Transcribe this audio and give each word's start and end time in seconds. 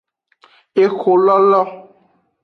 Exololo. 0.83 1.61